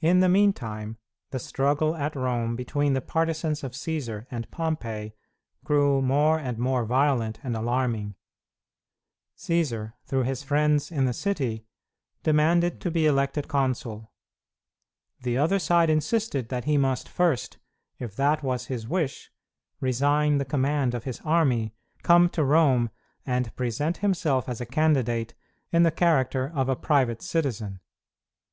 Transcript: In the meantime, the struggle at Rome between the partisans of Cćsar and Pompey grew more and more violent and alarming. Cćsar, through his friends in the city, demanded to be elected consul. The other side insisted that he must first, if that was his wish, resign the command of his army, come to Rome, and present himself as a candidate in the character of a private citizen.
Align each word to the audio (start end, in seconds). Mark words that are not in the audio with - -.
In 0.00 0.20
the 0.20 0.28
meantime, 0.28 0.98
the 1.32 1.40
struggle 1.40 1.96
at 1.96 2.14
Rome 2.14 2.54
between 2.54 2.92
the 2.92 3.00
partisans 3.00 3.64
of 3.64 3.72
Cćsar 3.72 4.24
and 4.30 4.48
Pompey 4.52 5.14
grew 5.64 6.00
more 6.00 6.38
and 6.38 6.58
more 6.58 6.84
violent 6.84 7.40
and 7.42 7.56
alarming. 7.56 8.14
Cćsar, 9.36 9.94
through 10.04 10.22
his 10.22 10.44
friends 10.44 10.92
in 10.92 11.06
the 11.06 11.12
city, 11.12 11.66
demanded 12.22 12.80
to 12.82 12.88
be 12.88 13.04
elected 13.04 13.48
consul. 13.48 14.12
The 15.22 15.36
other 15.36 15.58
side 15.58 15.90
insisted 15.90 16.48
that 16.50 16.66
he 16.66 16.78
must 16.78 17.08
first, 17.08 17.58
if 17.98 18.14
that 18.14 18.44
was 18.44 18.66
his 18.66 18.86
wish, 18.86 19.32
resign 19.80 20.38
the 20.38 20.44
command 20.44 20.94
of 20.94 21.02
his 21.02 21.20
army, 21.24 21.74
come 22.04 22.28
to 22.28 22.44
Rome, 22.44 22.90
and 23.26 23.52
present 23.56 23.96
himself 23.96 24.48
as 24.48 24.60
a 24.60 24.66
candidate 24.66 25.34
in 25.72 25.82
the 25.82 25.90
character 25.90 26.52
of 26.54 26.68
a 26.68 26.76
private 26.76 27.22
citizen. 27.22 27.80